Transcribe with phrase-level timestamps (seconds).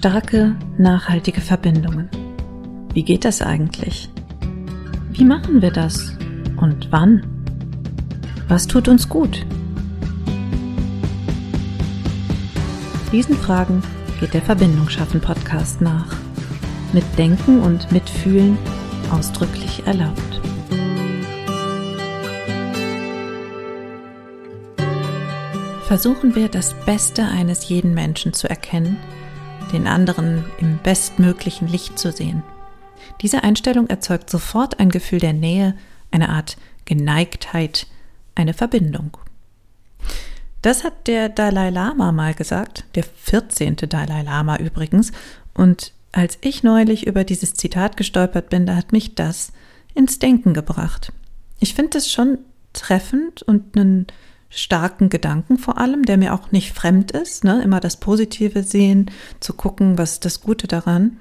[0.00, 2.08] Starke, nachhaltige Verbindungen.
[2.94, 4.08] Wie geht das eigentlich?
[5.10, 6.16] Wie machen wir das?
[6.56, 7.22] Und wann?
[8.48, 9.44] Was tut uns gut?
[13.12, 13.82] Diesen Fragen
[14.20, 16.16] geht der Verbindung schaffen Podcast nach.
[16.94, 18.56] Mit Denken und Mitfühlen
[19.10, 20.40] ausdrücklich erlaubt.
[25.82, 28.96] Versuchen wir das Beste eines jeden Menschen zu erkennen–
[29.72, 32.42] den anderen im bestmöglichen Licht zu sehen.
[33.20, 35.74] Diese Einstellung erzeugt sofort ein Gefühl der Nähe,
[36.10, 37.86] eine Art Geneigtheit,
[38.34, 39.16] eine Verbindung.
[40.62, 43.76] Das hat der Dalai Lama mal gesagt, der 14.
[43.76, 45.12] Dalai Lama übrigens,
[45.54, 49.52] und als ich neulich über dieses Zitat gestolpert bin, da hat mich das
[49.94, 51.12] ins Denken gebracht.
[51.60, 52.38] Ich finde es schon
[52.72, 54.06] treffend und einen
[54.50, 57.62] starken Gedanken vor allem, der mir auch nicht fremd ist, ne?
[57.62, 61.16] immer das Positive sehen, zu gucken, was ist das Gute daran.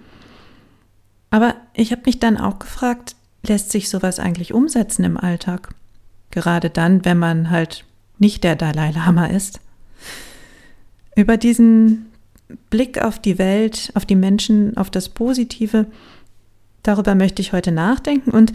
[1.30, 5.70] Aber ich habe mich dann auch gefragt, lässt sich sowas eigentlich umsetzen im Alltag?
[6.32, 7.86] Gerade dann, wenn man halt
[8.18, 9.60] nicht der Dalai Lama ist.
[11.16, 12.08] Über diesen
[12.70, 15.86] Blick auf die Welt, auf die Menschen, auf das Positive,
[16.84, 18.54] darüber möchte ich heute nachdenken und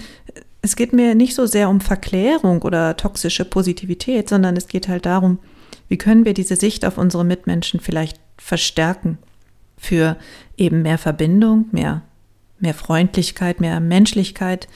[0.64, 5.04] es geht mir nicht so sehr um Verklärung oder toxische Positivität, sondern es geht halt
[5.04, 5.38] darum,
[5.88, 9.18] wie können wir diese Sicht auf unsere Mitmenschen vielleicht verstärken
[9.76, 10.16] für
[10.56, 12.00] eben mehr Verbindung, mehr,
[12.60, 14.66] mehr Freundlichkeit, mehr Menschlichkeit,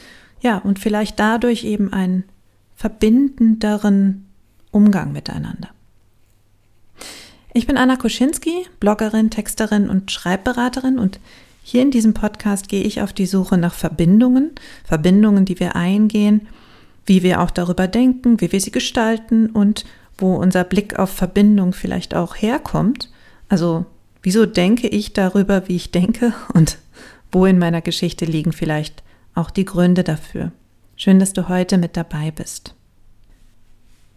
[0.43, 2.25] ja, und vielleicht dadurch eben einen
[2.77, 4.27] verbindenderen
[4.71, 5.71] Umgang miteinander.
[7.55, 11.19] Ich bin Anna Koschinski, Bloggerin, Texterin und Schreibberaterin und
[11.71, 14.53] hier in diesem Podcast gehe ich auf die Suche nach Verbindungen,
[14.85, 16.49] Verbindungen, die wir eingehen,
[17.05, 19.85] wie wir auch darüber denken, wie wir sie gestalten und
[20.17, 23.11] wo unser Blick auf Verbindung vielleicht auch herkommt.
[23.51, 23.85] Also,
[24.23, 26.79] wieso denke ich darüber, wie ich denke und
[27.31, 29.03] wo in meiner Geschichte liegen vielleicht
[29.35, 30.53] auch die Gründe dafür.
[30.97, 32.78] Schön, dass du heute mit dabei bist.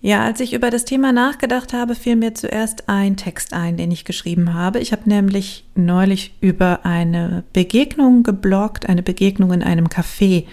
[0.04, 3.92] Ja, als ich über das Thema nachgedacht habe, fiel mir zuerst ein Text ein, den
[3.92, 4.80] ich geschrieben habe.
[4.80, 10.46] Ich habe nämlich neulich über eine Begegnung gebloggt, eine Begegnung in einem Café.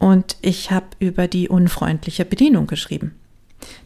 [0.00, 3.14] Und ich habe über die unfreundliche Bedienung geschrieben,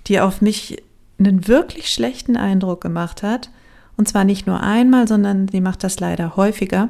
[0.06, 0.82] die auf mich
[1.18, 3.50] einen wirklich schlechten Eindruck gemacht hat.
[3.98, 6.88] Und zwar nicht nur einmal, sondern sie macht das leider häufiger.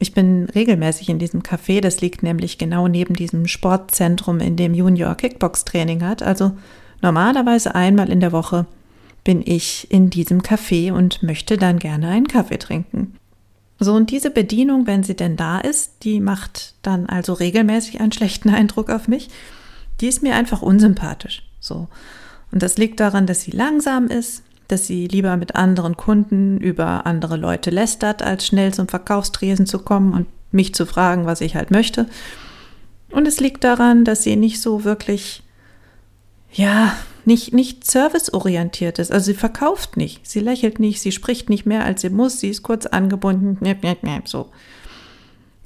[0.00, 4.74] Ich bin regelmäßig in diesem Café, das liegt nämlich genau neben diesem Sportzentrum, in dem
[4.74, 6.22] Junior Kickbox Training hat.
[6.22, 6.52] Also
[7.00, 8.66] Normalerweise einmal in der Woche
[9.24, 13.14] bin ich in diesem Café und möchte dann gerne einen Kaffee trinken.
[13.80, 18.12] So, und diese Bedienung, wenn sie denn da ist, die macht dann also regelmäßig einen
[18.12, 19.28] schlechten Eindruck auf mich.
[20.00, 21.42] Die ist mir einfach unsympathisch.
[21.60, 21.88] So.
[22.50, 27.06] Und das liegt daran, dass sie langsam ist, dass sie lieber mit anderen Kunden über
[27.06, 31.54] andere Leute lästert, als schnell zum Verkaufstresen zu kommen und mich zu fragen, was ich
[31.54, 32.06] halt möchte.
[33.10, 35.42] Und es liegt daran, dass sie nicht so wirklich
[36.52, 39.12] ja, nicht, nicht serviceorientiert ist.
[39.12, 42.48] Also sie verkauft nicht, sie lächelt nicht, sie spricht nicht mehr, als sie muss, sie
[42.48, 43.58] ist kurz angebunden,
[44.24, 44.50] so.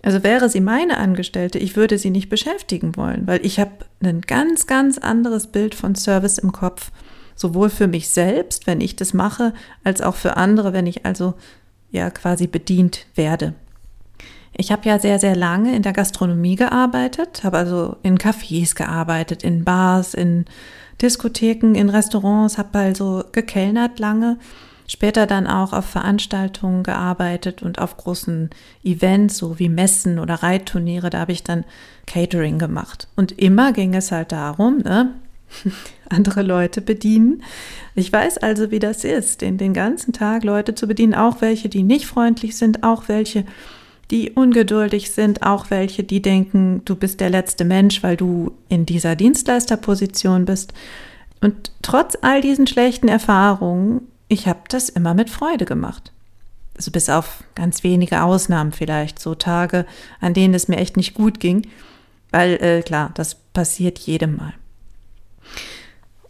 [0.04, 3.70] Also wäre sie meine Angestellte, ich würde sie nicht beschäftigen wollen, weil ich habe
[4.02, 6.90] ein ganz, ganz anderes Bild von Service im Kopf.
[7.36, 9.54] Sowohl für mich selbst, wenn ich das mache,
[9.84, 11.34] als auch für andere, wenn ich also
[11.92, 13.54] ja quasi bedient werde.
[14.62, 19.42] Ich habe ja sehr, sehr lange in der Gastronomie gearbeitet, habe also in Cafés gearbeitet,
[19.42, 20.44] in Bars, in
[21.00, 24.38] Diskotheken, in Restaurants, habe also gekellnert lange,
[24.86, 28.50] später dann auch auf Veranstaltungen gearbeitet und auf großen
[28.84, 31.64] Events, so wie Messen oder Reitturniere, da habe ich dann
[32.06, 33.08] Catering gemacht.
[33.16, 35.12] Und immer ging es halt darum, ne,
[36.08, 37.42] andere Leute bedienen.
[37.96, 41.68] Ich weiß also, wie das ist, den, den ganzen Tag Leute zu bedienen, auch welche,
[41.68, 43.44] die nicht freundlich sind, auch welche,
[44.12, 48.84] die ungeduldig sind, auch welche, die denken, du bist der letzte Mensch, weil du in
[48.84, 50.74] dieser Dienstleisterposition bist.
[51.40, 56.12] Und trotz all diesen schlechten Erfahrungen, ich habe das immer mit Freude gemacht.
[56.76, 59.86] Also bis auf ganz wenige Ausnahmen vielleicht, so Tage,
[60.20, 61.66] an denen es mir echt nicht gut ging,
[62.30, 64.52] weil äh, klar, das passiert jedem Mal.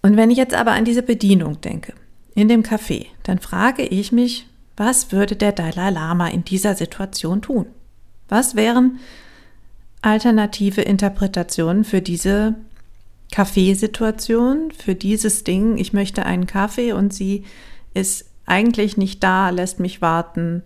[0.02, 1.94] Und wenn ich jetzt aber an diese Bedienung denke,
[2.34, 4.46] in dem Café, dann frage ich mich,
[4.76, 7.66] was würde der Dalai Lama in dieser Situation tun?
[8.28, 8.98] Was wären
[10.00, 12.54] alternative Interpretationen für diese
[13.30, 17.44] Kaffeesituation, für dieses Ding, ich möchte einen Kaffee und sie
[17.94, 20.62] ist eigentlich nicht da, lässt mich warten,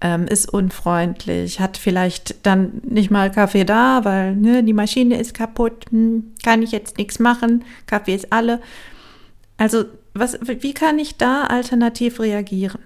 [0.00, 5.34] ähm, ist unfreundlich, hat vielleicht dann nicht mal Kaffee da, weil ne, die Maschine ist
[5.34, 8.60] kaputt, hm, kann ich jetzt nichts machen, Kaffee ist alle.
[9.56, 12.80] Also was, wie kann ich da alternativ reagieren?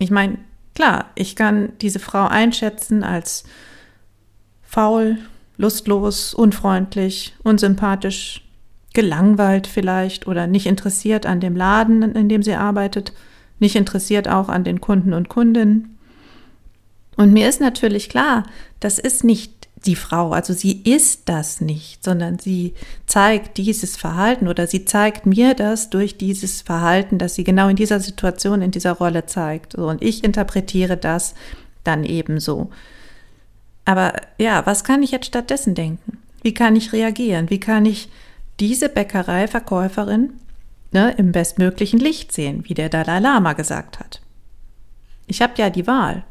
[0.00, 0.38] Ich meine,
[0.74, 3.44] klar, ich kann diese Frau einschätzen als
[4.62, 5.18] faul,
[5.58, 8.42] lustlos, unfreundlich, unsympathisch,
[8.94, 13.12] gelangweilt vielleicht oder nicht interessiert an dem Laden, in dem sie arbeitet,
[13.58, 15.98] nicht interessiert auch an den Kunden und Kundinnen.
[17.16, 18.44] Und mir ist natürlich klar,
[18.80, 22.74] das ist nicht die Frau, also sie ist das nicht, sondern sie
[23.06, 27.76] zeigt dieses Verhalten oder sie zeigt mir das durch dieses Verhalten, das sie genau in
[27.76, 29.74] dieser Situation, in dieser Rolle zeigt.
[29.74, 31.34] Und ich interpretiere das
[31.82, 32.70] dann ebenso.
[33.86, 36.18] Aber ja, was kann ich jetzt stattdessen denken?
[36.42, 37.48] Wie kann ich reagieren?
[37.48, 38.10] Wie kann ich
[38.60, 40.34] diese Bäckereiverkäuferin
[40.92, 44.20] ne, im bestmöglichen Licht sehen, wie der Dalai Lama gesagt hat?
[45.26, 46.24] Ich habe ja die Wahl.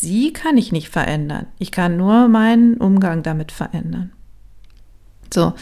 [0.00, 1.46] Sie kann ich nicht verändern.
[1.58, 4.12] Ich kann nur meinen Umgang damit verändern.
[5.34, 5.54] So,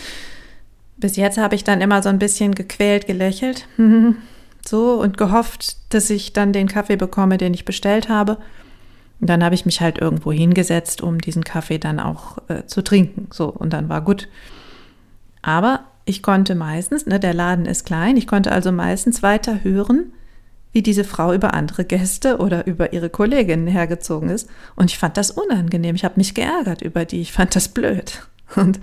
[0.98, 3.66] bis jetzt habe ich dann immer so ein bisschen gequält gelächelt.
[4.66, 8.36] so und gehofft, dass ich dann den Kaffee bekomme, den ich bestellt habe.
[9.22, 12.84] Und dann habe ich mich halt irgendwo hingesetzt, um diesen Kaffee dann auch äh, zu
[12.84, 13.28] trinken.
[13.32, 14.28] So, und dann war gut.
[15.40, 20.12] Aber ich konnte meistens, ne, der Laden ist klein, ich konnte also meistens weiter hören,
[20.76, 24.46] wie diese Frau über andere Gäste oder über ihre Kolleginnen hergezogen ist.
[24.74, 25.96] Und ich fand das unangenehm.
[25.96, 27.22] Ich habe mich geärgert über die.
[27.22, 28.26] Ich fand das blöd.
[28.56, 28.78] Und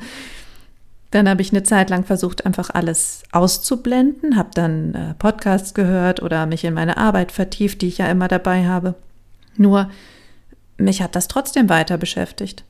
[1.12, 6.24] dann habe ich eine Zeit lang versucht, einfach alles auszublenden, habe dann äh, Podcasts gehört
[6.24, 8.95] oder mich in meine Arbeit vertieft, die ich ja immer dabei habe.
[9.56, 9.92] Nur
[10.78, 12.63] mich hat das trotzdem weiter beschäftigt.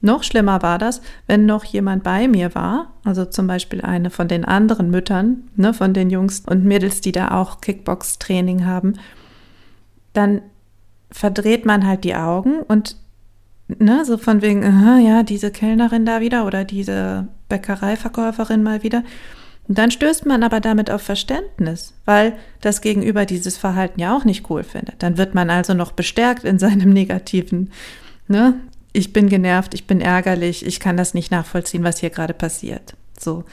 [0.00, 4.28] Noch schlimmer war das, wenn noch jemand bei mir war, also zum Beispiel eine von
[4.28, 8.94] den anderen Müttern, ne, von den Jungs und Mädels, die da auch Kickbox-Training haben,
[10.12, 10.42] dann
[11.10, 12.96] verdreht man halt die Augen und
[13.68, 19.02] ne, so von wegen, aha, ja, diese Kellnerin da wieder oder diese Bäckereiverkäuferin mal wieder.
[19.68, 24.24] Und dann stößt man aber damit auf Verständnis, weil das Gegenüber dieses Verhalten ja auch
[24.24, 25.02] nicht cool findet.
[25.02, 27.72] Dann wird man also noch bestärkt in seinem negativen
[28.28, 28.54] ne,
[28.96, 32.96] ich bin genervt, ich bin ärgerlich, ich kann das nicht nachvollziehen, was hier gerade passiert.
[33.18, 33.44] So.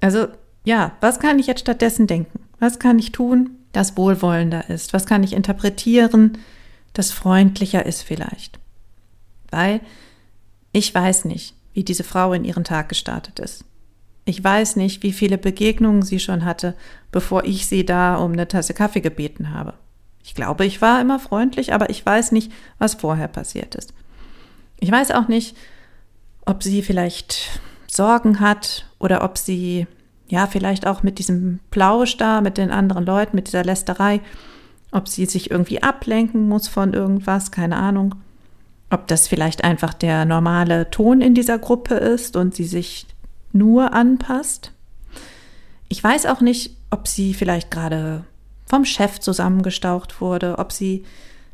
[0.00, 0.26] Also,
[0.64, 2.40] ja, was kann ich jetzt stattdessen denken?
[2.58, 4.92] Was kann ich tun, das wohlwollender ist?
[4.92, 6.38] Was kann ich interpretieren,
[6.92, 8.58] das freundlicher ist vielleicht?
[9.50, 9.80] Weil
[10.72, 13.64] ich weiß nicht, wie diese Frau in ihren Tag gestartet ist.
[14.24, 16.74] Ich weiß nicht, wie viele Begegnungen sie schon hatte,
[17.12, 19.74] bevor ich sie da um eine Tasse Kaffee gebeten habe.
[20.24, 23.94] Ich glaube, ich war immer freundlich, aber ich weiß nicht, was vorher passiert ist.
[24.80, 25.56] Ich weiß auch nicht,
[26.44, 29.86] ob sie vielleicht Sorgen hat oder ob sie
[30.28, 34.20] ja vielleicht auch mit diesem Plausch da, mit den anderen Leuten, mit dieser Lästerei,
[34.92, 38.14] ob sie sich irgendwie ablenken muss von irgendwas, keine Ahnung.
[38.90, 43.06] Ob das vielleicht einfach der normale Ton in dieser Gruppe ist und sie sich
[43.52, 44.72] nur anpasst.
[45.88, 48.24] Ich weiß auch nicht, ob sie vielleicht gerade
[48.64, 51.04] vom Chef zusammengestaucht wurde, ob sie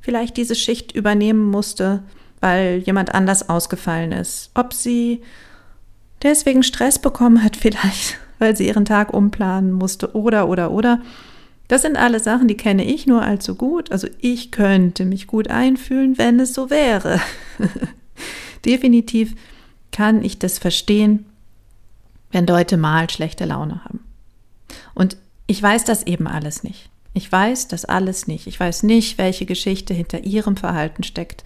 [0.00, 2.02] vielleicht diese Schicht übernehmen musste,
[2.42, 4.50] weil jemand anders ausgefallen ist.
[4.54, 5.22] Ob sie
[6.22, 11.00] deswegen Stress bekommen hat, vielleicht, weil sie ihren Tag umplanen musste oder, oder, oder.
[11.68, 13.92] Das sind alle Sachen, die kenne ich nur allzu gut.
[13.92, 17.20] Also ich könnte mich gut einfühlen, wenn es so wäre.
[18.66, 19.34] Definitiv
[19.92, 21.24] kann ich das verstehen,
[22.32, 24.00] wenn Leute mal schlechte Laune haben.
[24.94, 25.16] Und
[25.46, 26.90] ich weiß das eben alles nicht.
[27.14, 28.48] Ich weiß das alles nicht.
[28.48, 31.44] Ich weiß nicht, welche Geschichte hinter ihrem Verhalten steckt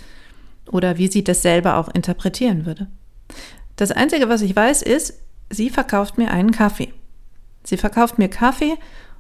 [0.70, 2.87] oder wie sie das selber auch interpretieren würde.
[3.76, 5.14] Das Einzige, was ich weiß, ist,
[5.50, 6.92] sie verkauft mir einen Kaffee.
[7.64, 8.75] Sie verkauft mir Kaffee,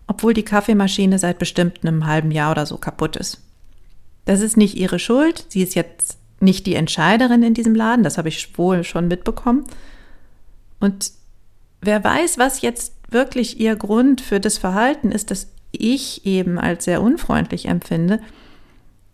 [0.06, 3.42] obwohl die Kaffeemaschine seit bestimmt einem halben Jahr oder so kaputt ist.
[4.24, 5.46] Das ist nicht ihre Schuld.
[5.48, 8.04] Sie ist jetzt nicht die Entscheiderin in diesem Laden.
[8.04, 9.64] Das habe ich wohl schon mitbekommen.
[10.80, 11.12] Und
[11.80, 16.84] wer weiß, was jetzt wirklich ihr Grund für das Verhalten ist, das ich eben als
[16.84, 18.20] sehr unfreundlich empfinde,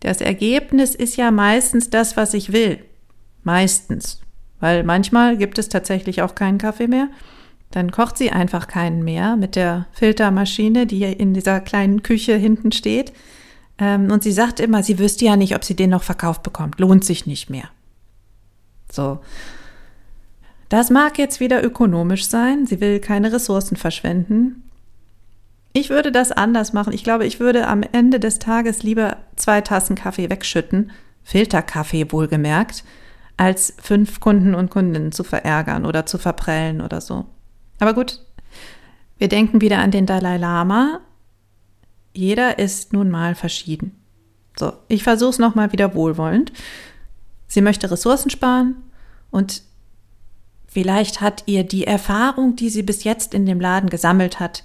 [0.03, 2.79] das Ergebnis ist ja meistens das, was ich will.
[3.43, 4.21] Meistens.
[4.59, 7.07] Weil manchmal gibt es tatsächlich auch keinen Kaffee mehr.
[7.71, 12.73] Dann kocht sie einfach keinen mehr mit der Filtermaschine, die in dieser kleinen Küche hinten
[12.73, 13.13] steht.
[13.77, 16.79] Ähm, und sie sagt immer, sie wüsste ja nicht, ob sie den noch verkauft bekommt.
[16.79, 17.69] Lohnt sich nicht mehr.
[18.91, 19.19] So.
[20.67, 22.65] Das mag jetzt wieder ökonomisch sein.
[22.65, 24.69] Sie will keine Ressourcen verschwenden.
[25.73, 26.93] Ich würde das anders machen.
[26.93, 30.91] Ich glaube, ich würde am Ende des Tages lieber zwei Tassen Kaffee wegschütten,
[31.23, 32.83] Filterkaffee wohlgemerkt,
[33.37, 37.25] als fünf Kunden und Kundinnen zu verärgern oder zu verprellen oder so.
[37.79, 38.21] Aber gut,
[39.17, 40.99] wir denken wieder an den Dalai Lama.
[42.13, 43.99] Jeder ist nun mal verschieden.
[44.55, 46.53] So, ich versuche es nochmal wieder wohlwollend.
[47.47, 48.75] Sie möchte Ressourcen sparen
[49.31, 49.63] und
[50.67, 54.63] vielleicht hat ihr die Erfahrung, die sie bis jetzt in dem Laden gesammelt hat,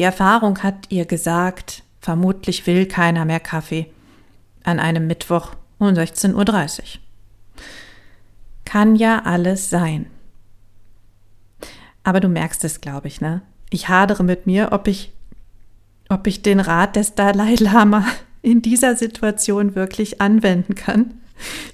[0.00, 3.84] die Erfahrung hat ihr gesagt, vermutlich will keiner mehr Kaffee
[4.64, 6.86] an einem Mittwoch um 16.30 Uhr.
[8.64, 10.06] Kann ja alles sein.
[12.02, 13.42] Aber du merkst es, glaube ich, ne?
[13.68, 15.12] Ich hadere mit mir, ob ich,
[16.08, 18.06] ob ich den Rat des Dalai Lama
[18.40, 21.12] in dieser Situation wirklich anwenden kann.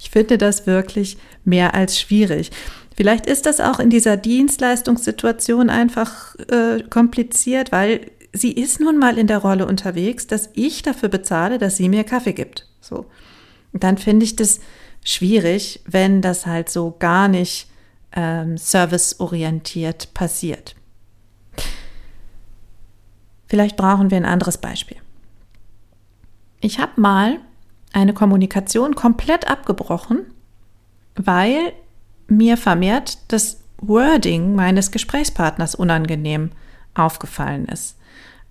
[0.00, 2.50] Ich finde das wirklich mehr als schwierig.
[2.96, 9.18] Vielleicht ist das auch in dieser Dienstleistungssituation einfach äh, kompliziert, weil sie ist nun mal
[9.18, 12.68] in der Rolle unterwegs, dass ich dafür bezahle, dass sie mir Kaffee gibt.
[12.80, 13.06] So.
[13.72, 14.60] dann finde ich das
[15.04, 17.68] schwierig, wenn das halt so gar nicht
[18.12, 20.74] ähm, serviceorientiert passiert.
[23.46, 24.96] Vielleicht brauchen wir ein anderes Beispiel.
[26.60, 27.38] Ich habe mal
[27.92, 30.26] eine Kommunikation komplett abgebrochen,
[31.14, 31.72] weil
[32.26, 36.50] mir vermehrt das Wording meines Gesprächspartners unangenehm
[36.94, 37.96] aufgefallen ist.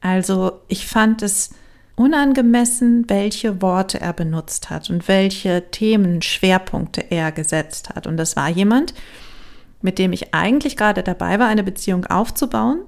[0.05, 1.49] Also ich fand es
[1.95, 8.05] unangemessen, welche Worte er benutzt hat und welche Themenschwerpunkte er gesetzt hat.
[8.05, 8.93] Und das war jemand,
[9.81, 12.81] mit dem ich eigentlich gerade dabei war, eine Beziehung aufzubauen.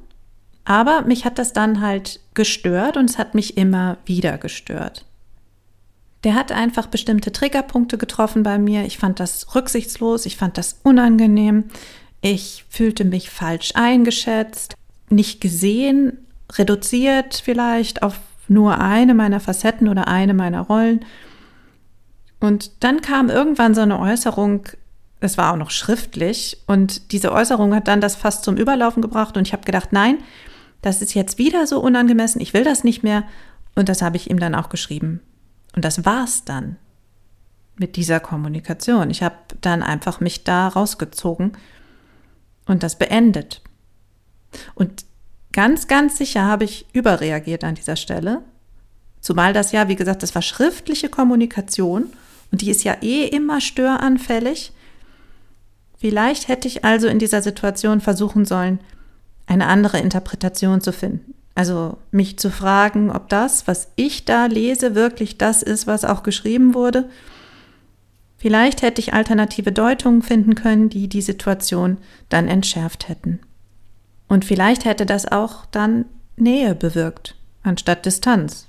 [0.63, 5.03] Aber mich hat das dann halt gestört und es hat mich immer wieder gestört.
[6.23, 8.85] Der hat einfach bestimmte Triggerpunkte getroffen bei mir.
[8.85, 11.63] Ich fand das rücksichtslos, ich fand das unangenehm.
[12.21, 14.75] Ich fühlte mich falsch eingeschätzt,
[15.09, 16.19] nicht gesehen,
[16.53, 21.05] reduziert vielleicht auf nur eine meiner Facetten oder eine meiner Rollen.
[22.39, 24.67] Und dann kam irgendwann so eine Äußerung,
[25.19, 29.35] es war auch noch schriftlich, und diese Äußerung hat dann das fast zum Überlaufen gebracht
[29.35, 30.19] und ich habe gedacht, nein,
[30.81, 33.23] das ist jetzt wieder so unangemessen, ich will das nicht mehr.
[33.75, 35.21] Und das habe ich ihm dann auch geschrieben.
[35.75, 36.77] Und das war's dann
[37.77, 39.09] mit dieser Kommunikation.
[39.09, 41.53] Ich habe dann einfach mich da rausgezogen
[42.65, 43.61] und das beendet.
[44.73, 45.05] Und
[45.57, 48.43] ganz, ganz sicher habe ich überreagiert an dieser Stelle.
[49.21, 52.13] Zumal das ja, wie gesagt, das war schriftliche Kommunikation
[52.51, 54.71] und die ist ja eh immer störanfällig.
[55.97, 58.77] Vielleicht hätte ich also in dieser Situation versuchen sollen,
[59.47, 61.33] eine andere Interpretation zu finden.
[61.55, 66.21] Also mich zu fragen, ob das, was ich da lese, wirklich das ist, was auch
[66.21, 67.09] geschrieben wurde.
[68.37, 71.97] Vielleicht hätte ich alternative Deutungen finden können, die die Situation
[72.29, 73.39] dann entschärft hätten.
[74.27, 76.05] Und vielleicht hätte das auch dann
[76.35, 78.67] Nähe bewirkt, anstatt Distanz.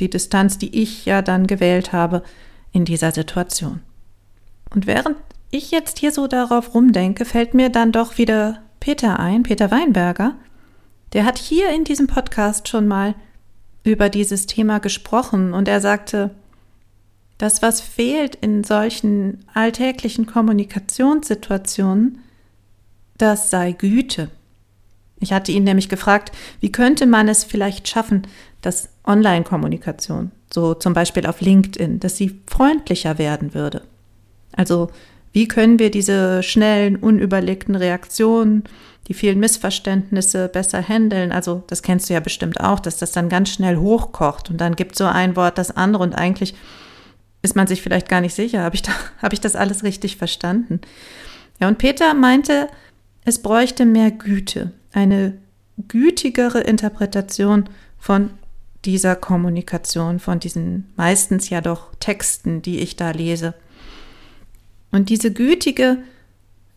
[0.00, 2.22] Die Distanz, die ich ja dann gewählt habe
[2.72, 3.80] in dieser Situation.
[4.74, 5.16] Und während
[5.50, 10.34] ich jetzt hier so darauf rumdenke, fällt mir dann doch wieder Peter ein, Peter Weinberger,
[11.12, 13.14] der hat hier in diesem Podcast schon mal
[13.84, 16.30] über dieses Thema gesprochen und er sagte,
[17.38, 22.18] das, was fehlt in solchen alltäglichen Kommunikationssituationen,
[23.18, 24.30] das sei Güte.
[25.18, 28.26] Ich hatte ihn nämlich gefragt, wie könnte man es vielleicht schaffen,
[28.60, 33.82] dass Online-Kommunikation, so zum Beispiel auf LinkedIn, dass sie freundlicher werden würde.
[34.52, 34.90] Also
[35.32, 38.64] wie können wir diese schnellen, unüberlegten Reaktionen
[39.08, 41.32] die vielen Missverständnisse besser handeln.
[41.32, 44.76] Also das kennst du ja bestimmt auch, dass das dann ganz schnell hochkocht und dann
[44.76, 46.54] gibt so ein Wort das andere und eigentlich
[47.42, 48.92] ist man sich vielleicht gar nicht sicher, habe ich, da,
[49.22, 50.80] hab ich das alles richtig verstanden?
[51.60, 52.68] Ja, und Peter meinte,
[53.24, 55.36] es bräuchte mehr Güte, eine
[55.88, 58.30] gütigere Interpretation von
[58.86, 63.54] dieser Kommunikation, von diesen meistens ja doch Texten, die ich da lese.
[64.90, 65.98] Und diese gütige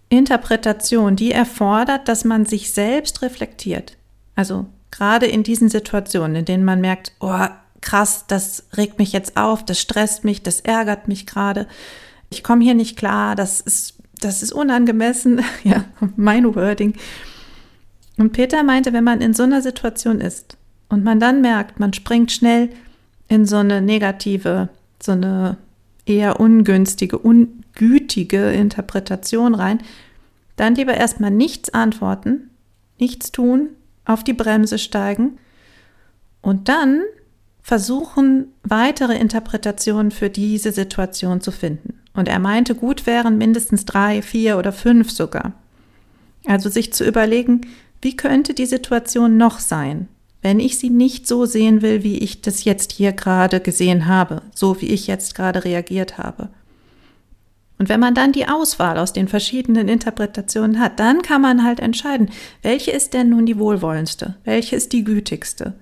[0.10, 3.96] Interpretation, die erfordert, dass man sich selbst reflektiert.
[4.36, 7.46] Also gerade in diesen Situationen, in denen man merkt, oh,
[7.80, 11.68] krass, das regt mich jetzt auf, das stresst mich, das ärgert mich gerade.
[12.30, 15.42] Ich komme hier nicht klar, das ist, das ist unangemessen.
[15.64, 15.86] Ja,
[16.18, 16.96] mein Wording.
[18.20, 20.58] Und Peter meinte, wenn man in so einer Situation ist
[20.90, 22.70] und man dann merkt, man springt schnell
[23.30, 24.68] in so eine negative,
[25.02, 25.56] so eine
[26.06, 29.80] eher ungünstige, ungütige Interpretation rein,
[30.58, 32.50] dann lieber erstmal nichts antworten,
[33.00, 33.70] nichts tun,
[34.04, 35.38] auf die Bremse steigen
[36.42, 37.04] und dann
[37.62, 42.02] versuchen, weitere Interpretationen für diese Situation zu finden.
[42.14, 45.54] Und er meinte, gut wären mindestens drei, vier oder fünf sogar.
[46.46, 47.62] Also sich zu überlegen,
[48.02, 50.08] wie könnte die Situation noch sein?
[50.42, 54.42] wenn ich sie nicht so sehen will, wie ich das jetzt hier gerade gesehen habe,
[54.56, 56.50] so wie ich jetzt gerade reagiert habe.
[57.78, 61.80] Und wenn man dann die Auswahl aus den verschiedenen Interpretationen hat, dann kann man halt
[61.80, 62.30] entscheiden,
[62.62, 65.74] welche ist denn nun die wohlwollendste, welche ist die gütigste,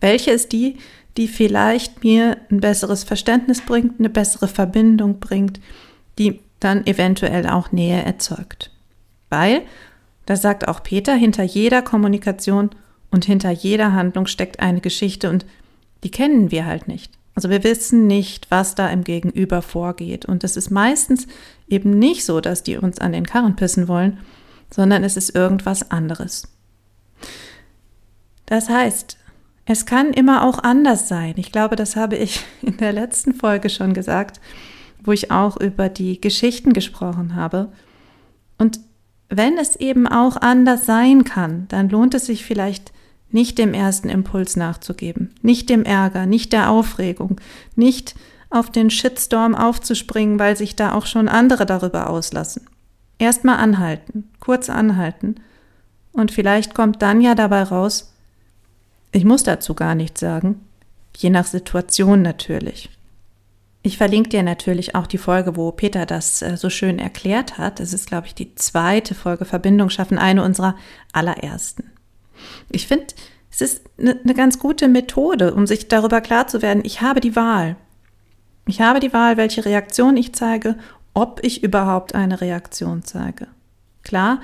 [0.00, 0.76] welche ist die,
[1.16, 5.58] die vielleicht mir ein besseres Verständnis bringt, eine bessere Verbindung bringt,
[6.18, 8.70] die dann eventuell auch Nähe erzeugt.
[9.30, 9.62] Weil,
[10.28, 12.68] das sagt auch Peter, hinter jeder Kommunikation
[13.10, 15.46] und hinter jeder Handlung steckt eine Geschichte und
[16.04, 17.14] die kennen wir halt nicht.
[17.34, 20.26] Also wir wissen nicht, was da im Gegenüber vorgeht.
[20.26, 21.26] Und es ist meistens
[21.66, 24.18] eben nicht so, dass die uns an den Karren pissen wollen,
[24.70, 26.52] sondern es ist irgendwas anderes.
[28.44, 29.16] Das heißt,
[29.64, 31.34] es kann immer auch anders sein.
[31.38, 34.42] Ich glaube, das habe ich in der letzten Folge schon gesagt,
[35.02, 37.72] wo ich auch über die Geschichten gesprochen habe.
[38.58, 38.80] Und
[39.28, 42.92] wenn es eben auch anders sein kann, dann lohnt es sich vielleicht
[43.30, 47.40] nicht dem ersten Impuls nachzugeben, nicht dem Ärger, nicht der Aufregung,
[47.76, 48.14] nicht
[48.50, 52.66] auf den Shitstorm aufzuspringen, weil sich da auch schon andere darüber auslassen.
[53.18, 55.36] Erstmal anhalten, kurz anhalten
[56.12, 58.14] und vielleicht kommt dann ja dabei raus,
[59.12, 60.60] ich muss dazu gar nichts sagen,
[61.16, 62.90] je nach Situation natürlich.
[63.88, 67.80] Ich verlinke dir natürlich auch die Folge, wo Peter das äh, so schön erklärt hat.
[67.80, 70.76] Das ist, glaube ich, die zweite Folge Verbindung schaffen, eine unserer
[71.14, 71.90] allerersten.
[72.68, 73.06] Ich finde,
[73.50, 77.20] es ist eine, eine ganz gute Methode, um sich darüber klar zu werden, ich habe
[77.20, 77.76] die Wahl.
[78.66, 80.76] Ich habe die Wahl, welche Reaktion ich zeige,
[81.14, 83.46] ob ich überhaupt eine Reaktion zeige.
[84.02, 84.42] Klar,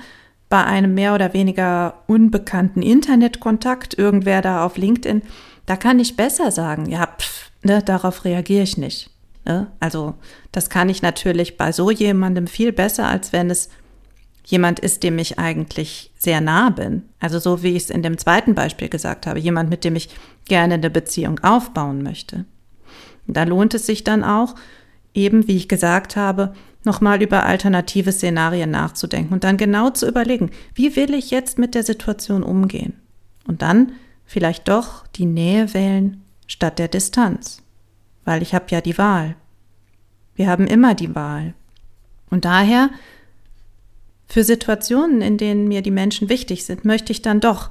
[0.49, 5.21] bei einem mehr oder weniger unbekannten Internetkontakt, irgendwer da auf LinkedIn,
[5.67, 9.11] da kann ich besser sagen, ja, pff, ne, darauf reagiere ich nicht.
[9.45, 9.67] Ne?
[9.79, 10.15] Also
[10.51, 13.69] das kann ich natürlich bei so jemandem viel besser, als wenn es
[14.45, 17.03] jemand ist, dem ich eigentlich sehr nah bin.
[17.19, 20.09] Also so wie ich es in dem zweiten Beispiel gesagt habe, jemand, mit dem ich
[20.45, 22.45] gerne eine Beziehung aufbauen möchte.
[23.27, 24.55] Da lohnt es sich dann auch,
[25.13, 30.51] eben wie ich gesagt habe, nochmal über alternative Szenarien nachzudenken und dann genau zu überlegen,
[30.75, 32.93] wie will ich jetzt mit der Situation umgehen?
[33.47, 33.93] Und dann
[34.25, 37.63] vielleicht doch die Nähe wählen statt der Distanz,
[38.25, 39.35] weil ich habe ja die Wahl.
[40.35, 41.53] Wir haben immer die Wahl.
[42.29, 42.89] Und daher,
[44.27, 47.69] für Situationen, in denen mir die Menschen wichtig sind, möchte ich dann doch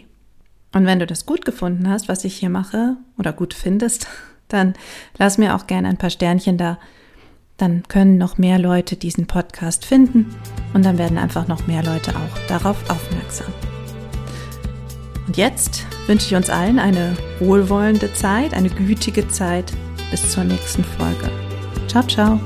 [0.73, 4.07] Und wenn du das gut gefunden hast, was ich hier mache, oder gut findest,
[4.49, 4.73] dann
[5.17, 6.77] lass mir auch gerne ein paar Sternchen da
[7.55, 10.33] dann können noch mehr Leute diesen Podcast finden
[10.73, 13.53] und dann werden einfach noch mehr Leute auch darauf aufmerksam.
[15.31, 19.71] Und jetzt wünsche ich uns allen eine wohlwollende Zeit, eine gütige Zeit
[20.11, 21.31] bis zur nächsten Folge.
[21.87, 22.37] Ciao, ciao.